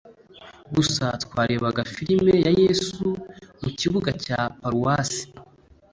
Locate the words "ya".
2.45-2.51